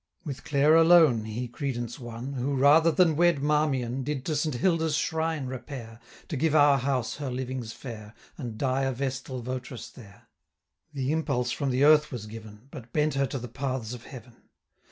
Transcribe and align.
With 0.25 0.43
Clare 0.43 0.73
alone 0.73 1.25
he 1.25 1.47
credence 1.47 1.99
won, 1.99 2.33
Who, 2.33 2.55
rather 2.55 2.91
than 2.91 3.15
wed 3.15 3.43
Marmion, 3.43 4.01
Did 4.01 4.25
to 4.25 4.35
Saint 4.35 4.55
Hilda's 4.55 4.95
shrine 4.95 5.45
repair, 5.45 5.99
620 6.27 6.27
To 6.29 6.37
give 6.37 6.55
our 6.55 6.79
house 6.79 7.17
her 7.17 7.29
livings 7.29 7.71
fair, 7.71 8.15
And 8.35 8.57
die 8.57 8.85
a 8.85 8.91
vestal 8.93 9.43
vot'ress 9.43 9.91
there. 9.91 10.23
The 10.91 11.11
impulse 11.11 11.51
from 11.51 11.69
the 11.69 11.83
earth 11.83 12.11
was 12.11 12.25
given, 12.25 12.67
But 12.71 12.91
bent 12.91 13.13
her 13.13 13.27
to 13.27 13.37
the 13.37 13.47
paths 13.47 13.93
of 13.93 14.05
heaven. 14.05 14.37